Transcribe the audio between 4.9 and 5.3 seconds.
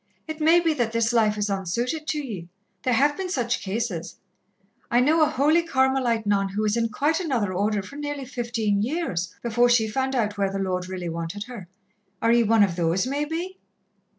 know a